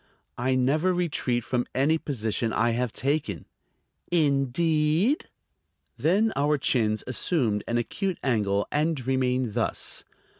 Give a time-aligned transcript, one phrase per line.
[0.39, 3.45] "I never retreat from any position I have taken."
[4.11, 5.29] "Indeed?"
[5.95, 10.03] Then both our chins assumed an acute angle and remained thus.